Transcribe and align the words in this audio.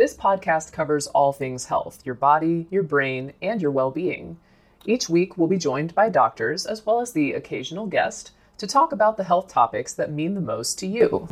This 0.00 0.16
podcast 0.16 0.72
covers 0.72 1.08
all 1.08 1.30
things 1.30 1.66
health 1.66 2.00
your 2.06 2.14
body, 2.14 2.66
your 2.70 2.82
brain, 2.82 3.34
and 3.42 3.60
your 3.60 3.70
well 3.70 3.90
being. 3.90 4.38
Each 4.86 5.10
week, 5.10 5.36
we'll 5.36 5.46
be 5.46 5.58
joined 5.58 5.94
by 5.94 6.08
doctors 6.08 6.64
as 6.64 6.86
well 6.86 7.02
as 7.02 7.12
the 7.12 7.34
occasional 7.34 7.84
guest 7.84 8.30
to 8.56 8.66
talk 8.66 8.92
about 8.92 9.18
the 9.18 9.24
health 9.24 9.48
topics 9.48 9.92
that 9.92 10.10
mean 10.10 10.32
the 10.32 10.40
most 10.40 10.78
to 10.78 10.86
you. 10.86 11.28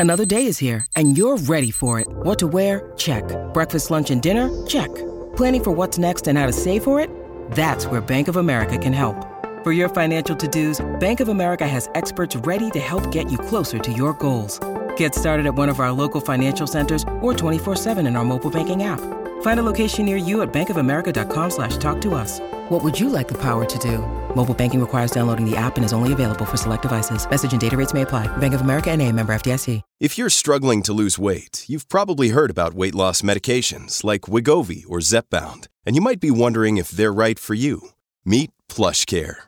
Another 0.00 0.24
day 0.24 0.46
is 0.46 0.58
here, 0.58 0.84
and 0.96 1.16
you're 1.16 1.36
ready 1.36 1.70
for 1.70 2.00
it. 2.00 2.08
What 2.08 2.40
to 2.40 2.48
wear? 2.48 2.90
Check. 2.96 3.22
Breakfast, 3.54 3.88
lunch, 3.92 4.10
and 4.10 4.20
dinner? 4.20 4.50
Check. 4.66 4.92
Planning 5.36 5.62
for 5.62 5.70
what's 5.70 5.96
next 5.96 6.26
and 6.26 6.36
how 6.36 6.46
to 6.46 6.52
save 6.52 6.82
for 6.82 6.98
it? 6.98 7.08
That's 7.52 7.86
where 7.86 8.00
Bank 8.00 8.26
of 8.26 8.34
America 8.34 8.78
can 8.78 8.92
help. 8.92 9.37
For 9.68 9.74
your 9.74 9.90
financial 9.90 10.34
to-dos, 10.34 10.80
Bank 10.98 11.20
of 11.20 11.28
America 11.28 11.68
has 11.68 11.90
experts 11.94 12.36
ready 12.36 12.70
to 12.70 12.78
help 12.78 13.12
get 13.12 13.30
you 13.30 13.36
closer 13.36 13.78
to 13.78 13.92
your 13.92 14.14
goals. 14.14 14.58
Get 14.96 15.14
started 15.14 15.44
at 15.44 15.56
one 15.56 15.68
of 15.68 15.78
our 15.78 15.92
local 15.92 16.22
financial 16.22 16.66
centers 16.66 17.02
or 17.20 17.34
24-7 17.34 18.06
in 18.06 18.16
our 18.16 18.24
mobile 18.24 18.50
banking 18.50 18.84
app. 18.84 19.00
Find 19.42 19.60
a 19.60 19.62
location 19.62 20.06
near 20.06 20.16
you 20.16 20.40
at 20.40 20.50
bankofamerica.com 20.54 21.50
slash 21.50 21.76
talk 21.76 22.00
to 22.00 22.14
us. 22.14 22.40
What 22.70 22.82
would 22.82 22.98
you 22.98 23.10
like 23.10 23.28
the 23.28 23.36
power 23.36 23.66
to 23.66 23.78
do? 23.78 23.98
Mobile 24.34 24.54
banking 24.54 24.80
requires 24.80 25.10
downloading 25.10 25.44
the 25.44 25.54
app 25.54 25.76
and 25.76 25.84
is 25.84 25.92
only 25.92 26.14
available 26.14 26.46
for 26.46 26.56
select 26.56 26.80
devices. 26.80 27.28
Message 27.28 27.52
and 27.52 27.60
data 27.60 27.76
rates 27.76 27.92
may 27.92 28.02
apply. 28.02 28.26
Bank 28.38 28.54
of 28.54 28.62
America 28.62 28.90
and 28.90 29.02
a 29.02 29.12
member 29.12 29.34
FDIC. 29.34 29.82
If 30.00 30.16
you're 30.16 30.30
struggling 30.30 30.82
to 30.84 30.94
lose 30.94 31.18
weight, 31.18 31.66
you've 31.68 31.90
probably 31.90 32.30
heard 32.30 32.48
about 32.48 32.72
weight 32.72 32.94
loss 32.94 33.20
medications 33.20 34.02
like 34.02 34.22
Wegovy 34.22 34.84
or 34.88 35.00
Zepbound, 35.00 35.66
and 35.84 35.94
you 35.94 36.00
might 36.00 36.20
be 36.20 36.30
wondering 36.30 36.78
if 36.78 36.88
they're 36.88 37.12
right 37.12 37.38
for 37.38 37.52
you. 37.52 37.90
Meet 38.24 38.50
PlushCare, 38.68 39.47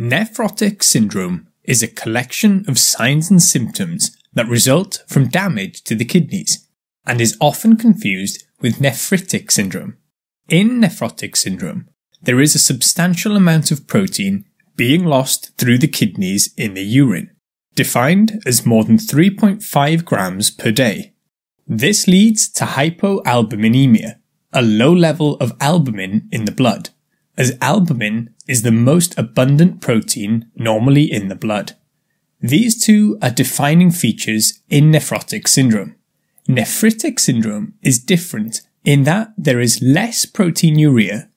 Nephrotic 0.00 0.82
syndrome 0.82 1.46
is 1.62 1.82
a 1.82 1.86
collection 1.86 2.64
of 2.66 2.78
signs 2.78 3.30
and 3.30 3.42
symptoms 3.42 4.16
that 4.32 4.48
result 4.48 5.04
from 5.06 5.28
damage 5.28 5.84
to 5.84 5.94
the 5.94 6.06
kidneys 6.06 6.66
and 7.04 7.20
is 7.20 7.36
often 7.38 7.76
confused 7.76 8.44
with 8.62 8.78
nephritic 8.78 9.50
syndrome. 9.50 9.98
In 10.48 10.80
nephrotic 10.80 11.36
syndrome, 11.36 11.86
there 12.22 12.40
is 12.40 12.54
a 12.54 12.58
substantial 12.58 13.36
amount 13.36 13.70
of 13.70 13.86
protein 13.86 14.46
being 14.74 15.04
lost 15.04 15.54
through 15.58 15.76
the 15.76 15.86
kidneys 15.86 16.54
in 16.56 16.72
the 16.72 16.82
urine, 16.82 17.36
defined 17.74 18.42
as 18.46 18.64
more 18.64 18.84
than 18.84 18.96
3.5 18.96 20.04
grams 20.06 20.50
per 20.50 20.70
day. 20.70 21.12
This 21.66 22.08
leads 22.08 22.48
to 22.52 22.64
hypoalbuminemia, 22.64 24.14
a 24.50 24.62
low 24.62 24.94
level 24.94 25.36
of 25.36 25.52
albumin 25.60 26.26
in 26.32 26.46
the 26.46 26.52
blood, 26.52 26.88
as 27.36 27.56
albumin 27.60 28.34
is 28.50 28.62
the 28.62 28.72
most 28.72 29.16
abundant 29.16 29.80
protein 29.80 30.50
normally 30.56 31.04
in 31.04 31.28
the 31.28 31.36
blood. 31.36 31.76
These 32.40 32.84
two 32.84 33.16
are 33.22 33.30
defining 33.30 33.92
features 33.92 34.60
in 34.68 34.90
nephrotic 34.90 35.46
syndrome. 35.46 35.94
Nephritic 36.48 37.20
syndrome 37.20 37.74
is 37.80 38.00
different 38.00 38.62
in 38.84 39.04
that 39.04 39.32
there 39.38 39.60
is 39.60 39.80
less 39.80 40.26
proteinuria, 40.26 41.28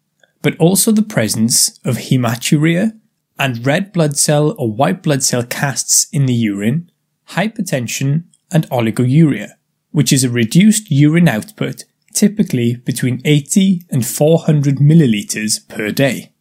but 0.42 0.58
also 0.58 0.92
the 0.92 1.04
presence 1.04 1.80
of 1.86 1.98
hematuria 1.98 3.00
and 3.38 3.64
red 3.64 3.94
blood 3.94 4.18
cell 4.18 4.56
or 4.58 4.72
white 4.72 5.04
blood 5.04 5.22
cell 5.22 5.44
casts 5.44 6.08
in 6.12 6.26
the 6.26 6.34
urine, 6.34 6.90
hypertension, 7.30 8.24
and 8.52 8.68
oliguria, 8.70 9.52
which 9.92 10.12
is 10.12 10.24
a 10.24 10.30
reduced 10.30 10.90
urine 10.90 11.28
output 11.28 11.86
typically 12.14 12.76
between 12.76 13.22
80 13.26 13.84
and 13.90 14.06
400 14.06 14.78
milliliters 14.78 15.68
per 15.68 15.92
day. 15.92 16.33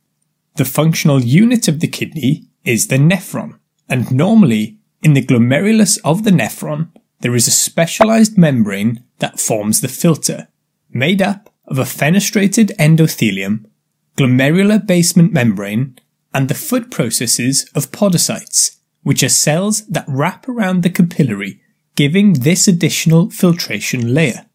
The 0.56 0.64
functional 0.64 1.22
unit 1.22 1.66
of 1.68 1.80
the 1.80 1.88
kidney 1.88 2.48
is 2.64 2.88
the 2.88 2.98
nephron, 2.98 3.58
and 3.88 4.12
normally 4.12 4.78
in 5.02 5.14
the 5.14 5.24
glomerulus 5.24 5.98
of 6.04 6.24
the 6.24 6.30
nephron 6.30 6.90
there 7.20 7.34
is 7.34 7.48
a 7.48 7.52
specialized 7.52 8.36
membrane 8.36 9.02
that 9.20 9.40
forms 9.40 9.80
the 9.80 9.88
filter, 9.88 10.48
made 10.90 11.22
up 11.22 11.52
of 11.66 11.78
a 11.78 11.84
fenestrated 11.84 12.70
endothelium, 12.76 13.64
glomerular 14.16 14.84
basement 14.84 15.32
membrane, 15.32 15.98
and 16.34 16.48
the 16.48 16.54
foot 16.54 16.90
processes 16.90 17.69
of 17.74 17.90
podocytes, 17.92 18.76
which 19.02 19.22
are 19.22 19.28
cells 19.28 19.86
that 19.86 20.04
wrap 20.06 20.48
around 20.48 20.82
the 20.82 20.90
capillary, 20.90 21.60
giving 21.94 22.34
this 22.34 22.69
additional 22.69 23.30
filtration 23.30 24.12
layer. 24.12 24.46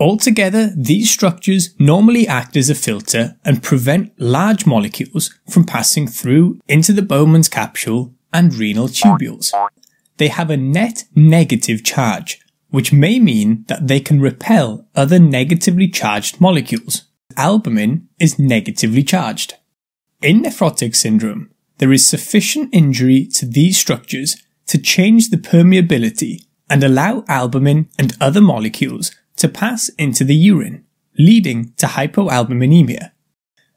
Altogether, 0.00 0.72
these 0.74 1.10
structures 1.10 1.74
normally 1.78 2.26
act 2.26 2.56
as 2.56 2.70
a 2.70 2.74
filter 2.74 3.36
and 3.44 3.62
prevent 3.62 4.18
large 4.18 4.64
molecules 4.64 5.38
from 5.46 5.64
passing 5.64 6.08
through 6.08 6.58
into 6.66 6.94
the 6.94 7.02
Bowman's 7.02 7.50
capsule 7.50 8.14
and 8.32 8.54
renal 8.54 8.88
tubules. 8.88 9.52
They 10.16 10.28
have 10.28 10.48
a 10.48 10.56
net 10.56 11.04
negative 11.14 11.84
charge, 11.84 12.40
which 12.70 12.94
may 12.94 13.18
mean 13.18 13.66
that 13.68 13.88
they 13.88 14.00
can 14.00 14.22
repel 14.22 14.88
other 14.94 15.18
negatively 15.18 15.88
charged 15.88 16.40
molecules. 16.40 17.02
Albumin 17.36 18.08
is 18.18 18.38
negatively 18.38 19.02
charged. 19.02 19.54
In 20.22 20.42
nephrotic 20.42 20.96
syndrome, 20.96 21.50
there 21.76 21.92
is 21.92 22.08
sufficient 22.08 22.74
injury 22.74 23.26
to 23.34 23.44
these 23.44 23.78
structures 23.78 24.42
to 24.66 24.78
change 24.78 25.28
the 25.28 25.36
permeability 25.36 26.46
and 26.70 26.82
allow 26.82 27.24
albumin 27.28 27.88
and 27.98 28.16
other 28.20 28.40
molecules 28.40 29.10
to 29.40 29.48
pass 29.48 29.88
into 29.98 30.22
the 30.22 30.34
urine, 30.34 30.84
leading 31.18 31.72
to 31.78 31.86
hypoalbuminemia. 31.86 33.12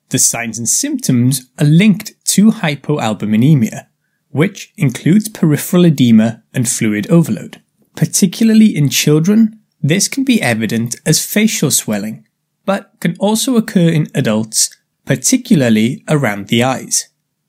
The 0.10 0.20
signs 0.20 0.58
and 0.58 0.68
symptoms 0.68 1.50
are 1.58 1.66
linked 1.66 2.14
to 2.26 2.52
hypoalbuminemia, 2.52 3.88
which 4.30 4.74
includes 4.76 5.30
peripheral 5.30 5.86
edema 5.86 6.44
and 6.54 6.68
fluid 6.68 7.10
overload. 7.10 7.62
Particularly 7.96 8.76
in 8.76 8.90
children, 8.90 9.62
this 9.82 10.10
can 10.10 10.26
be 10.26 10.42
evident 10.42 10.98
as 11.06 11.26
facial 11.26 11.72
swelling, 11.72 12.28
but 12.66 12.92
can 13.00 13.16
also 13.20 13.56
occur 13.56 13.88
in 13.88 14.10
adults, 14.14 14.70
particularly 15.06 16.04
around 16.10 16.50
the 16.50 16.62
eyes. 16.62 17.08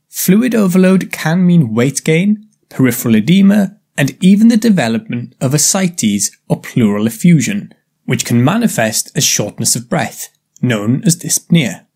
Fluid 0.09 0.55
overload 0.55 1.11
can 1.11 1.45
mean 1.45 1.75
weight 1.75 2.05
gain, 2.05 2.49
peripheral 2.69 3.17
edema, 3.17 3.77
and 3.97 4.17
even 4.23 4.49
the 4.49 4.57
development 4.57 5.35
of 5.41 5.53
ascites 5.53 6.31
or 6.49 6.61
pleural 6.61 7.09
effusion, 7.09 7.73
which 8.05 8.25
can 8.25 8.45
manifest 8.45 9.11
as 9.17 9.25
shortness 9.25 9.77
of 9.77 9.89
breath, 9.89 10.29
known 10.61 11.03
as 11.05 11.17
dyspnea. 11.17 11.87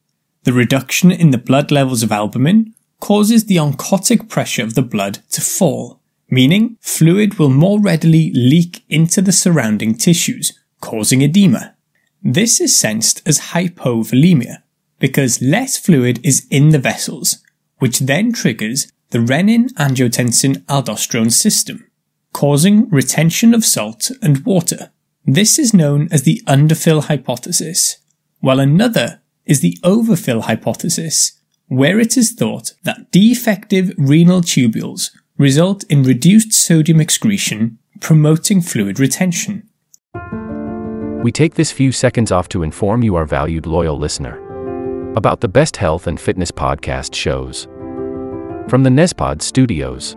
The 0.44 0.52
reduction 0.52 1.10
in 1.10 1.31
the 1.31 1.38
blood 1.38 1.70
levels 1.70 2.02
of 2.02 2.12
albumin 2.12 2.75
causes 3.00 3.44
the 3.44 3.56
oncotic 3.56 4.28
pressure 4.28 4.62
of 4.62 4.75
the 4.75 4.82
blood 4.82 5.19
to 5.31 5.40
fall, 5.40 6.00
meaning 6.31 6.76
fluid 6.81 7.38
will 7.38 7.50
more 7.50 7.81
readily 7.81 8.32
leak 8.34 8.84
into 8.88 9.22
the 9.22 9.32
surrounding 9.32 9.94
tissues, 9.94 10.58
causing 10.81 11.22
edema. 11.22 11.75
This 12.22 12.61
is 12.61 12.78
sensed 12.78 13.26
as 13.26 13.52
hypovolemia, 13.52 14.62
because 14.99 15.43
less 15.43 15.76
fluid 15.76 16.20
is 16.25 16.46
in 16.50 16.70
the 16.70 16.78
vessels, 16.78 17.38
which 17.78 18.00
then 18.00 18.32
triggers 18.32 18.90
the 19.11 19.19
renin 19.19 19.72
angiotensin 19.75 20.64
aldosterone 20.64 21.32
system, 21.32 21.88
causing 22.32 22.88
retention 22.90 23.54
of 23.54 23.64
salt 23.64 24.11
and 24.20 24.44
water. 24.44 24.90
This 25.30 25.58
is 25.58 25.75
known 25.75 26.08
as 26.10 26.22
the 26.22 26.42
underfill 26.46 27.04
hypothesis, 27.04 27.98
while 28.40 28.58
another 28.58 29.20
is 29.44 29.60
the 29.60 29.76
overfill 29.84 30.40
hypothesis, 30.40 31.38
where 31.66 32.00
it 32.00 32.16
is 32.16 32.32
thought 32.32 32.72
that 32.84 33.12
defective 33.12 33.92
renal 33.98 34.40
tubules 34.40 35.10
result 35.36 35.84
in 35.90 36.02
reduced 36.02 36.54
sodium 36.54 36.98
excretion, 36.98 37.78
promoting 38.00 38.62
fluid 38.62 38.98
retention. 38.98 39.69
We 41.22 41.30
take 41.30 41.56
this 41.56 41.72
few 41.72 41.92
seconds 41.92 42.32
off 42.32 42.48
to 42.48 42.62
inform 42.62 43.02
you, 43.02 43.14
our 43.14 43.26
valued 43.26 43.66
loyal 43.66 43.98
listener, 43.98 44.40
about 45.12 45.42
the 45.42 45.48
best 45.48 45.76
health 45.76 46.06
and 46.06 46.19
fitness 46.19 46.50
podcast 46.50 47.14
shows 47.14 47.64
from 48.70 48.82
the 48.82 48.88
Nespod 48.88 49.42
studios. 49.42 50.16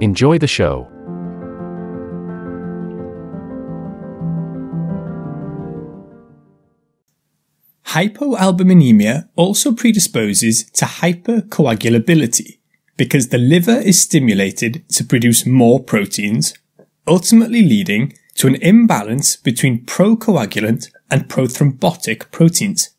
Enjoy 0.00 0.36
the 0.36 0.46
show. 0.46 0.88
Hypoalbuminemia 7.86 9.30
also 9.36 9.72
predisposes 9.72 10.70
to 10.72 10.84
hypercoagulability 10.84 12.58
because 12.98 13.28
the 13.28 13.38
liver 13.38 13.78
is 13.78 13.98
stimulated 13.98 14.86
to 14.90 15.02
produce 15.02 15.46
more 15.46 15.82
proteins, 15.82 16.52
ultimately 17.06 17.62
leading 17.62 18.12
to 18.34 18.48
an 18.48 18.56
imbalance 18.56 19.36
between 19.36 19.86
procoagulant 19.86 20.90
and 21.10 21.26
prothrombotic 21.28 22.30
proteins. 22.30 22.90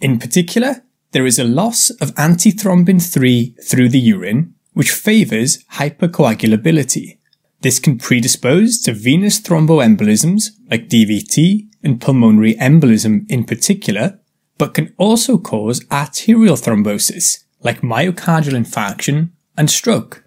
In 0.00 0.20
particular, 0.20 0.84
there 1.10 1.26
is 1.26 1.40
a 1.40 1.44
loss 1.44 1.90
of 1.90 2.14
antithrombin 2.14 3.00
3 3.00 3.56
through 3.60 3.88
the 3.88 3.98
urine, 3.98 4.53
which 4.74 4.90
favours 4.90 5.64
hypercoagulability. 5.72 7.18
This 7.62 7.78
can 7.78 7.96
predispose 7.96 8.78
to 8.82 8.92
venous 8.92 9.40
thromboembolisms 9.40 10.50
like 10.70 10.90
DVT 10.90 11.68
and 11.82 12.00
pulmonary 12.00 12.54
embolism 12.56 13.24
in 13.30 13.44
particular, 13.44 14.20
but 14.58 14.74
can 14.74 14.92
also 14.98 15.38
cause 15.38 15.84
arterial 15.90 16.56
thrombosis, 16.56 17.44
like 17.62 17.80
myocardial 17.80 18.52
infarction 18.52 19.30
and 19.56 19.70
stroke. 19.70 20.24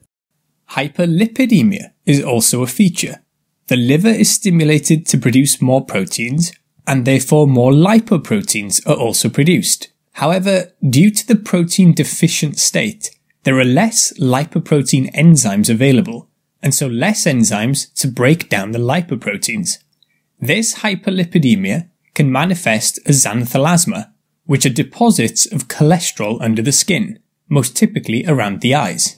Hyperlipidemia 0.71 1.91
is 2.05 2.23
also 2.23 2.63
a 2.63 2.67
feature. 2.67 3.23
The 3.67 3.77
liver 3.77 4.09
is 4.09 4.31
stimulated 4.31 5.05
to 5.07 5.17
produce 5.17 5.61
more 5.61 5.85
proteins, 5.85 6.53
and 6.85 7.05
therefore 7.05 7.47
more 7.47 7.71
lipoproteins 7.71 8.85
are 8.87 8.95
also 8.95 9.29
produced. 9.29 9.89
However, 10.13 10.71
due 10.89 11.11
to 11.11 11.27
the 11.27 11.35
protein 11.35 11.93
deficient 11.93 12.57
state, 12.57 13.11
there 13.47 13.57
are 13.57 13.63
less 13.63 14.11
lipoprotein 14.19 15.09
enzymes 15.13 15.69
available, 15.69 16.27
and 16.61 16.75
so 16.75 16.85
less 16.85 17.23
enzymes 17.23 17.93
to 17.93 18.05
break 18.05 18.49
down 18.49 18.71
the 18.71 18.77
lipoproteins. 18.77 19.77
This 20.37 20.79
hyperlipidemia 20.79 21.87
can 22.13 22.29
manifest 22.29 22.99
as 23.05 23.23
xanthelasma, 23.23 24.11
which 24.47 24.65
are 24.65 24.69
deposits 24.69 25.49
of 25.49 25.69
cholesterol 25.69 26.41
under 26.41 26.61
the 26.61 26.73
skin, 26.73 27.19
most 27.47 27.77
typically 27.77 28.25
around 28.27 28.59
the 28.59 28.75
eyes. 28.75 29.15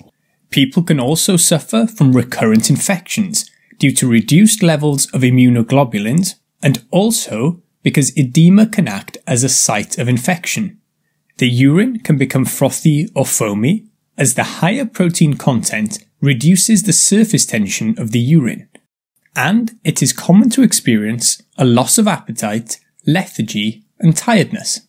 People 0.52 0.84
can 0.84 1.00
also 1.00 1.36
suffer 1.36 1.88
from 1.88 2.16
recurrent 2.16 2.70
infections 2.70 3.50
due 3.80 3.96
to 3.96 4.08
reduced 4.08 4.62
levels 4.62 5.08
of 5.08 5.22
immunoglobulins 5.22 6.36
and 6.62 6.86
also 6.92 7.64
because 7.82 8.16
edema 8.16 8.68
can 8.68 8.88
act 8.88 9.18
as 9.26 9.44
a 9.44 9.50
site 9.50 9.98
of 9.98 10.08
infection. 10.08 10.80
The 11.38 11.50
urine 11.50 12.02
can 12.02 12.20
become 12.20 12.46
frothy 12.46 13.10
or 13.16 13.26
foamy 13.26 13.89
as 14.20 14.34
the 14.34 14.44
higher 14.44 14.86
protein 14.86 15.36
content 15.36 16.06
reduces 16.22 16.84
the 16.84 16.94
surface 16.94 17.46
tension 17.46 17.98
of 17.98 18.12
the 18.12 18.20
urine. 18.20 18.68
And 19.36 19.80
it 19.86 20.04
is 20.04 20.12
common 20.12 20.50
to 20.52 20.62
experience 20.62 21.42
a 21.58 21.64
loss 21.64 21.98
of 21.98 22.08
appetite, 22.08 22.80
lethargy, 23.08 23.86
and 24.00 24.16
tiredness. 24.16 24.82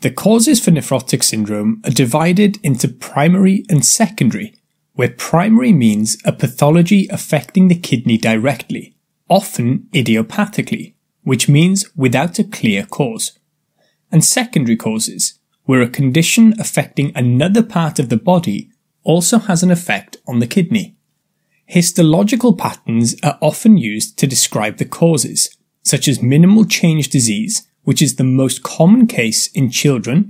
The 0.00 0.10
causes 0.10 0.62
for 0.62 0.72
nephrotic 0.72 1.22
syndrome 1.22 1.80
are 1.84 1.92
divided 1.92 2.58
into 2.64 2.88
primary 2.88 3.64
and 3.68 3.84
secondary, 3.84 4.56
where 4.94 5.10
primary 5.10 5.72
means 5.72 6.18
a 6.24 6.32
pathology 6.32 7.06
affecting 7.08 7.68
the 7.68 7.78
kidney 7.78 8.18
directly, 8.18 8.96
often 9.28 9.86
idiopathically, 9.94 10.94
which 11.22 11.48
means 11.48 11.88
without 11.94 12.40
a 12.40 12.44
clear 12.44 12.84
cause. 12.84 13.38
And 14.10 14.24
secondary 14.24 14.76
causes, 14.76 15.38
where 15.72 15.80
a 15.80 15.88
condition 15.88 16.54
affecting 16.58 17.10
another 17.14 17.62
part 17.62 17.98
of 17.98 18.10
the 18.10 18.16
body 18.18 18.70
also 19.04 19.38
has 19.38 19.62
an 19.62 19.70
effect 19.70 20.18
on 20.28 20.38
the 20.38 20.46
kidney. 20.46 20.94
Histological 21.64 22.54
patterns 22.58 23.16
are 23.22 23.38
often 23.40 23.78
used 23.78 24.18
to 24.18 24.26
describe 24.26 24.76
the 24.76 24.84
causes, 24.84 25.56
such 25.82 26.08
as 26.08 26.20
minimal 26.20 26.66
change 26.66 27.08
disease, 27.08 27.66
which 27.84 28.02
is 28.02 28.16
the 28.16 28.22
most 28.22 28.62
common 28.62 29.06
case 29.06 29.46
in 29.52 29.70
children, 29.70 30.28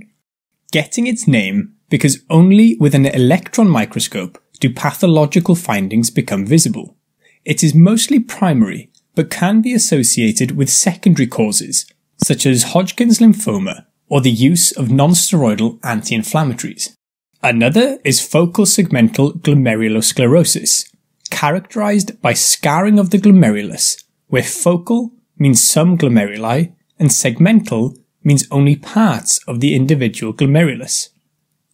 getting 0.71 1.07
its 1.07 1.27
name 1.27 1.73
because 1.89 2.23
only 2.29 2.77
with 2.79 2.95
an 2.95 3.05
electron 3.05 3.67
microscope 3.67 4.41
do 4.61 4.73
pathological 4.73 5.55
findings 5.55 6.09
become 6.09 6.45
visible. 6.45 6.95
It 7.43 7.65
is 7.65 7.75
mostly 7.75 8.21
primary, 8.21 8.93
but 9.13 9.29
can 9.29 9.61
be 9.61 9.73
associated 9.73 10.55
with 10.55 10.69
secondary 10.69 11.27
causes, 11.27 11.85
such 12.23 12.45
as 12.45 12.71
Hodgkin's 12.71 13.19
lymphoma 13.19 13.87
or 14.13 14.21
the 14.21 14.29
use 14.29 14.71
of 14.73 14.91
non-steroidal 14.91 15.79
anti-inflammatories. 15.83 16.95
Another 17.41 17.97
is 18.05 18.23
focal 18.23 18.63
segmental 18.63 19.33
glomerulosclerosis, 19.39 20.87
characterized 21.31 22.21
by 22.21 22.31
scarring 22.31 22.99
of 22.99 23.09
the 23.09 23.17
glomerulus, 23.17 24.03
where 24.27 24.43
focal 24.43 25.09
means 25.39 25.67
some 25.67 25.97
glomeruli 25.97 26.75
and 26.99 27.09
segmental 27.09 27.97
means 28.23 28.47
only 28.51 28.75
parts 28.75 29.39
of 29.47 29.61
the 29.61 29.73
individual 29.73 30.31
glomerulus. 30.31 31.09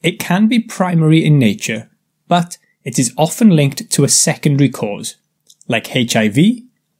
It 0.01 0.17
can 0.17 0.47
be 0.47 0.59
primary 0.61 1.25
in 1.25 1.39
nature, 1.39 1.89
but 2.29 2.57
it 2.85 2.97
is 2.97 3.13
often 3.17 3.49
linked 3.49 3.91
to 3.91 4.05
a 4.05 4.07
secondary 4.07 4.69
cause, 4.69 5.17
like 5.67 5.87
HIV, 5.87 6.37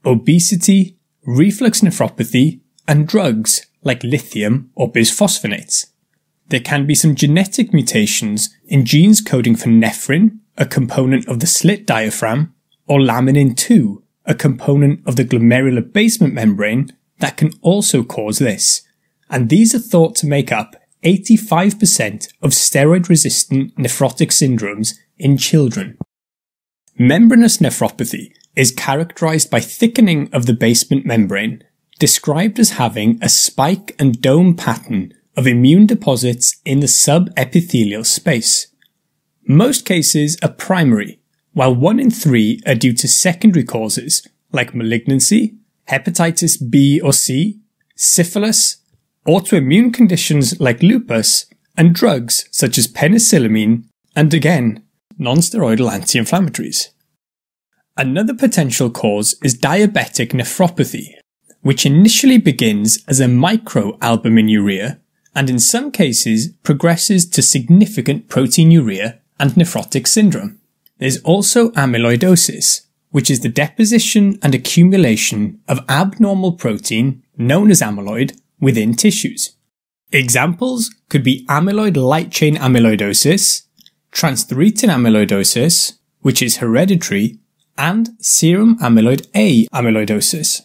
obesity, 0.03 0.97
reflux 1.25 1.79
nephropathy, 1.79 2.59
and 2.89 3.07
drugs 3.07 3.65
like 3.83 4.03
lithium 4.03 4.71
or 4.75 4.91
bisphosphonates. 4.91 5.87
There 6.47 6.59
can 6.59 6.85
be 6.85 6.95
some 6.95 7.15
genetic 7.15 7.73
mutations 7.73 8.49
in 8.65 8.85
genes 8.85 9.21
coding 9.21 9.55
for 9.55 9.69
nephrin, 9.69 10.39
a 10.57 10.65
component 10.65 11.27
of 11.27 11.39
the 11.39 11.47
slit 11.47 11.85
diaphragm, 11.85 12.53
or 12.87 12.99
laminin 12.99 13.55
2, 13.55 14.03
a 14.25 14.35
component 14.35 15.07
of 15.07 15.15
the 15.15 15.23
glomerular 15.23 15.93
basement 15.93 16.33
membrane 16.33 16.89
that 17.19 17.37
can 17.37 17.51
also 17.61 18.03
cause 18.03 18.39
this, 18.39 18.81
and 19.29 19.49
these 19.49 19.75
are 19.75 19.79
thought 19.79 20.15
to 20.15 20.27
make 20.27 20.51
up 20.51 20.75
85% 21.03 22.33
of 22.41 22.51
steroid 22.51 23.07
resistant 23.07 23.75
nephrotic 23.75 24.29
syndromes 24.31 24.95
in 25.17 25.37
children. 25.37 25.97
Membranous 26.97 27.57
nephropathy 27.57 28.33
is 28.55 28.71
characterized 28.71 29.49
by 29.49 29.61
thickening 29.61 30.29
of 30.33 30.45
the 30.45 30.53
basement 30.53 31.05
membrane, 31.05 31.63
described 31.99 32.57
as 32.59 32.71
having 32.71 33.19
a 33.21 33.29
spike 33.29 33.95
and 33.99 34.21
dome 34.21 34.55
pattern 34.55 35.13
of 35.35 35.45
immune 35.45 35.85
deposits 35.85 36.59
in 36.65 36.79
the 36.79 36.87
subepithelial 36.87 38.05
space. 38.05 38.67
Most 39.47 39.85
cases 39.85 40.37
are 40.41 40.51
primary, 40.51 41.19
while 41.53 41.75
1 41.75 41.99
in 41.99 42.09
3 42.09 42.61
are 42.65 42.75
due 42.75 42.93
to 42.93 43.07
secondary 43.07 43.63
causes 43.63 44.27
like 44.51 44.73
malignancy, 44.73 45.55
hepatitis 45.89 46.57
B 46.69 46.99
or 47.01 47.13
C, 47.13 47.59
syphilis, 47.95 48.77
autoimmune 49.27 49.93
conditions 49.93 50.59
like 50.59 50.81
lupus, 50.81 51.45
and 51.77 51.93
drugs 51.93 52.47
such 52.51 52.77
as 52.77 52.87
penicillamine 52.87 53.83
and 54.15 54.33
again, 54.33 54.83
non-steroidal 55.17 55.91
anti-inflammatories. 55.91 56.89
Another 57.97 58.33
potential 58.33 58.89
cause 58.89 59.35
is 59.43 59.57
diabetic 59.57 60.31
nephropathy, 60.31 61.13
which 61.61 61.85
initially 61.85 62.37
begins 62.37 63.03
as 63.07 63.19
a 63.19 63.25
microalbuminuria 63.25 64.99
and 65.35 65.49
in 65.49 65.59
some 65.59 65.91
cases 65.91 66.49
progresses 66.63 67.27
to 67.29 67.41
significant 67.41 68.27
proteinuria 68.27 69.19
and 69.39 69.51
nephrotic 69.51 70.07
syndrome. 70.07 70.59
There's 70.97 71.21
also 71.21 71.69
amyloidosis, 71.71 72.87
which 73.11 73.29
is 73.29 73.39
the 73.39 73.49
deposition 73.49 74.37
and 74.41 74.53
accumulation 74.53 75.61
of 75.67 75.85
abnormal 75.89 76.53
protein 76.53 77.23
known 77.37 77.71
as 77.71 77.81
amyloid 77.81 78.39
within 78.59 78.93
tissues. 78.93 79.55
Examples 80.11 80.93
could 81.07 81.23
be 81.23 81.45
amyloid 81.47 81.95
light 81.95 82.31
chain 82.31 82.55
amyloidosis, 82.55 83.63
transthyretin 84.11 84.89
amyloidosis, 84.89 85.99
which 86.21 86.41
is 86.41 86.57
hereditary, 86.57 87.39
and 87.77 88.09
serum 88.19 88.77
amyloid 88.79 89.27
A 89.35 89.65
amyloidosis. 89.67 90.63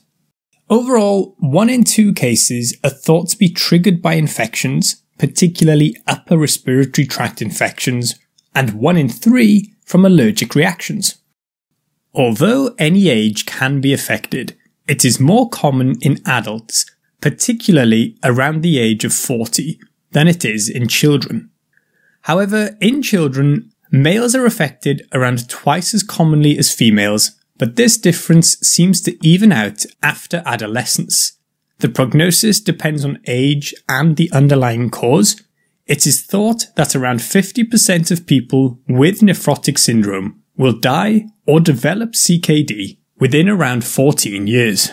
Overall, 0.75 1.37
1 1.39 1.71
in 1.71 1.85
2 1.85 2.15
cases 2.15 2.77
are 2.83 2.91
thought 2.91 3.29
to 3.29 3.39
be 3.39 3.49
triggered 3.49 4.03
by 4.03 4.15
infections, 4.15 5.05
particularly 5.21 5.97
upper 6.09 6.37
respiratory 6.37 7.07
tract 7.07 7.41
infections, 7.41 8.17
and 8.57 8.75
1 8.75 8.97
in 8.97 9.09
3 9.09 9.73
from 9.87 10.05
allergic 10.05 10.57
reactions. 10.57 11.19
Although 12.13 12.75
any 12.77 13.09
age 13.09 13.47
can 13.47 13.81
be 13.81 13.93
affected, 13.93 14.57
it 14.89 15.05
is 15.05 15.21
more 15.21 15.49
common 15.49 15.95
in 16.01 16.21
adults, 16.27 16.87
particularly 17.21 18.19
around 18.25 18.63
the 18.63 18.81
age 18.81 19.05
of 19.05 19.15
40, 19.15 19.79
than 20.11 20.27
it 20.27 20.45
is 20.45 20.69
in 20.69 20.89
children. 20.89 21.51
However, 22.23 22.77
in 22.81 23.01
children, 23.01 23.71
males 23.93 24.35
are 24.35 24.45
affected 24.45 25.07
around 25.13 25.49
twice 25.49 25.95
as 25.95 26.03
commonly 26.03 26.59
as 26.59 26.75
females, 26.75 27.31
but 27.59 27.77
this 27.77 27.97
difference 27.99 28.57
seems 28.61 29.01
to 29.03 29.17
even 29.27 29.53
out 29.53 29.85
after 30.03 30.43
adolescence. 30.45 31.39
The 31.79 31.89
prognosis 31.89 32.61
depends 32.61 33.05
on 33.05 33.21
age 33.27 33.75
and 33.89 34.17
the 34.17 34.31
underlying 34.33 34.91
cause. 34.91 35.43
It 35.87 36.07
is 36.07 36.25
thought 36.25 36.67
that 36.77 36.97
around 36.97 37.21
50% 37.21 38.11
of 38.11 38.27
people 38.27 38.79
with 38.89 39.21
nephrotic 39.21 39.79
syndrome 39.79 40.43
will 40.57 40.79
die 40.79 41.27
or 41.47 41.61
develop 41.61 42.13
CKD 42.13 42.99
within 43.19 43.49
around 43.49 43.85
14 43.85 44.47
years. 44.47 44.91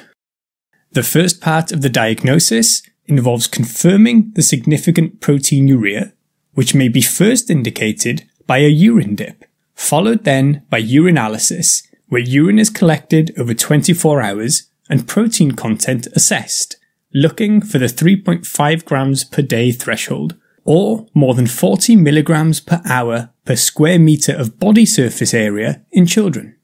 The 0.92 1.04
first 1.04 1.40
part 1.40 1.72
of 1.72 1.82
the 1.82 1.90
diagnosis 1.90 2.82
involves 3.06 3.48
confirming 3.48 4.32
the 4.36 4.42
significant 4.42 5.22
proteinuria 5.22 6.14
which 6.54 6.76
may 6.76 6.90
be 6.90 7.02
first 7.02 7.50
indicated 7.50 8.28
by 8.46 8.58
a 8.58 8.68
urine 8.68 9.16
dip, 9.16 9.46
followed 9.74 10.26
then 10.26 10.64
by 10.70 10.82
urinalysis, 10.82 11.88
where 12.12 12.22
urine 12.22 12.60
is 12.60 12.70
collected 12.70 13.34
over 13.38 13.54
24 13.54 14.22
hours 14.22 14.70
and 14.90 15.08
protein 15.08 15.54
content 15.54 16.08
assessed, 16.08 16.76
looking 17.14 17.62
for 17.62 17.78
the 17.78 17.86
3.5 17.86 18.84
grams 18.84 19.24
per 19.24 19.42
day 19.42 19.72
threshold, 19.72 20.36
or 20.66 21.08
more 21.14 21.34
than 21.34 21.48
40 21.48 21.96
milligrams 21.96 22.60
per 22.60 22.82
hour 22.84 23.30
per 23.46 23.56
square 23.56 23.98
meter 23.98 24.36
of 24.36 24.60
body 24.60 24.86
surface 24.86 25.34
area 25.34 25.86
in 25.94 26.06
children. 26.06 26.58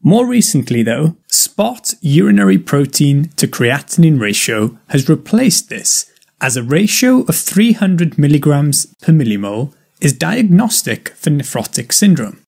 More 0.00 0.26
recently, 0.26 0.82
though, 0.82 1.18
spot 1.26 1.92
urinary 2.00 2.56
protein 2.56 3.28
to 3.36 3.46
creatinine 3.46 4.18
ratio 4.18 4.78
has 4.88 5.10
replaced 5.10 5.68
this 5.68 6.10
as 6.40 6.56
a 6.56 6.62
ratio 6.62 7.24
of 7.24 7.36
300 7.36 8.16
milligrams 8.16 8.86
per 9.02 9.12
millimole 9.12 9.74
is 10.00 10.14
diagnostic 10.14 11.10
for 11.10 11.28
nephrotic 11.28 11.92
syndrome. 11.92 12.43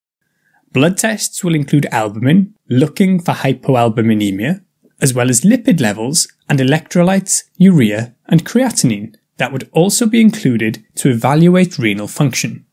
Blood 0.76 0.98
tests 0.98 1.42
will 1.42 1.54
include 1.54 1.86
albumin, 1.86 2.54
looking 2.68 3.18
for 3.18 3.32
hypoalbuminemia, 3.32 4.62
as 5.00 5.14
well 5.14 5.30
as 5.30 5.40
lipid 5.40 5.80
levels 5.80 6.28
and 6.50 6.58
electrolytes, 6.58 7.44
urea, 7.56 8.14
and 8.26 8.44
creatinine 8.44 9.14
that 9.38 9.54
would 9.54 9.70
also 9.72 10.04
be 10.04 10.20
included 10.20 10.84
to 10.96 11.08
evaluate 11.08 11.78
renal 11.78 12.06
function. 12.06 12.66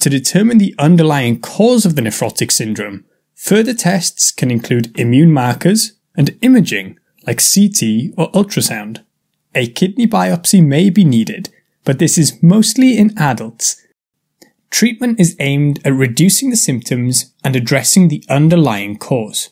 To 0.00 0.10
determine 0.10 0.58
the 0.58 0.74
underlying 0.78 1.40
cause 1.40 1.86
of 1.86 1.96
the 1.96 2.02
nephrotic 2.02 2.52
syndrome, 2.52 3.06
further 3.34 3.72
tests 3.72 4.32
can 4.32 4.50
include 4.50 4.94
immune 5.00 5.32
markers 5.32 5.94
and 6.14 6.36
imaging 6.42 6.98
like 7.26 7.38
CT 7.38 8.12
or 8.18 8.30
ultrasound. 8.32 9.02
A 9.54 9.66
kidney 9.66 10.06
biopsy 10.06 10.62
may 10.62 10.90
be 10.90 11.04
needed, 11.04 11.48
but 11.84 11.98
this 11.98 12.18
is 12.18 12.42
mostly 12.42 12.98
in 12.98 13.18
adults. 13.18 13.80
Treatment 14.70 15.18
is 15.18 15.36
aimed 15.40 15.80
at 15.84 15.92
reducing 15.92 16.50
the 16.50 16.56
symptoms 16.56 17.34
and 17.42 17.56
addressing 17.56 18.08
the 18.08 18.24
underlying 18.28 18.96
cause. 18.96 19.50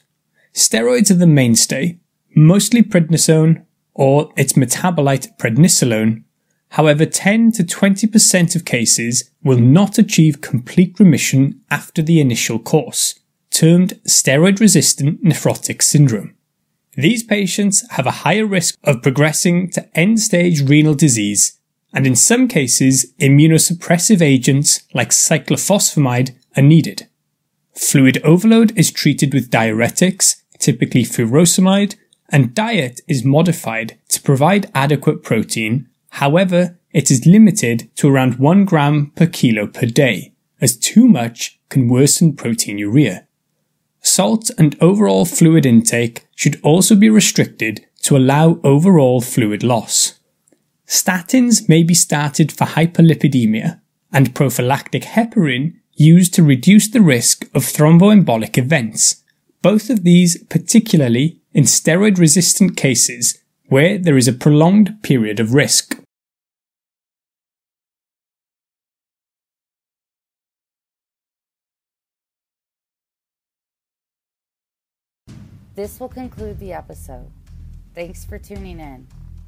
Steroids 0.55 1.11
are 1.11 1.15
the 1.15 1.27
mainstay, 1.27 1.99
mostly 2.35 2.83
prednisone 2.83 3.65
or 3.95 4.33
its 4.37 4.53
metabolite 4.53 5.37
prednisolone. 5.39 6.23
However, 6.71 7.05
10 7.05 7.53
to 7.53 7.65
20% 7.65 8.55
of 8.55 8.65
cases 8.65 9.31
will 9.43 9.59
not 9.59 9.99
achieve 9.99 10.41
complete 10.41 10.99
remission 11.01 11.61
after 11.71 12.01
the 12.01 12.21
initial 12.21 12.59
course, 12.59 13.19
termed 13.51 13.99
steroid 14.07 14.61
resistant 14.61 15.25
nephrotic 15.25 15.83
syndrome. 15.83 16.35
These 16.95 17.25
patients 17.25 17.85
have 17.91 18.07
a 18.07 18.23
higher 18.23 18.47
risk 18.47 18.77
of 18.85 19.03
progressing 19.03 19.71
to 19.71 19.89
end 19.99 20.21
stage 20.21 20.69
renal 20.69 20.95
disease, 20.95 21.58
and 21.92 22.07
in 22.07 22.16
some 22.16 22.49
cases, 22.49 23.12
immunosuppressive 23.18 24.21
agents 24.21 24.83
like 24.95 25.11
cyclophosphamide 25.11 26.35
are 26.57 26.62
needed. 26.62 27.09
Fluid 27.75 28.21
overload 28.25 28.76
is 28.76 28.90
treated 28.90 29.33
with 29.33 29.50
diuretics, 29.50 30.42
typically 30.59 31.04
furosemide, 31.04 31.95
and 32.28 32.54
diet 32.54 33.00
is 33.09 33.25
modified 33.25 33.99
to 34.09 34.21
provide 34.21 34.71
adequate 34.75 35.23
protein. 35.23 35.88
However, 36.11 36.78
it 36.92 37.11
is 37.11 37.26
limited 37.26 37.88
to 37.97 38.09
around 38.09 38.38
1 38.38 38.64
gram 38.64 39.12
per 39.14 39.26
kilo 39.26 39.66
per 39.66 39.87
day, 39.87 40.35
as 40.61 40.76
too 40.76 41.07
much 41.07 41.61
can 41.68 41.88
worsen 41.88 42.35
proteinuria. 42.35 43.26
Salt 44.00 44.50
and 44.59 44.76
overall 44.80 45.25
fluid 45.25 45.64
intake 45.64 46.26
should 46.35 46.61
also 46.62 46.95
be 46.95 47.11
restricted 47.11 47.87
to 48.02 48.16
allow 48.16 48.61
overall 48.64 49.21
fluid 49.21 49.62
loss. 49.62 50.18
Statins 50.88 51.68
may 51.68 51.83
be 51.83 51.92
started 51.92 52.50
for 52.50 52.64
hyperlipidemia 52.64 53.78
and 54.11 54.35
prophylactic 54.35 55.02
heparin 55.02 55.75
used 55.92 56.33
to 56.33 56.42
reduce 56.42 56.88
the 56.88 57.02
risk 57.02 57.45
of 57.54 57.62
thromboembolic 57.62 58.57
events, 58.57 59.23
both 59.61 59.90
of 59.90 60.02
these 60.02 60.42
particularly 60.45 61.42
in 61.52 61.64
steroid 61.64 62.18
resistant 62.18 62.75
cases 62.75 63.38
where 63.68 63.99
there 63.99 64.16
is 64.16 64.26
a 64.26 64.33
prolonged 64.33 65.02
period 65.02 65.38
of 65.38 65.52
risk. 65.52 66.00
This 75.75 76.00
will 76.00 76.09
conclude 76.09 76.59
the 76.59 76.73
episode. 76.73 77.30
Thanks 77.95 78.25
for 78.25 78.38
tuning 78.38 78.80
in. 78.80 79.07